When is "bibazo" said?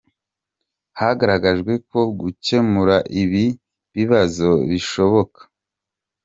3.95-4.49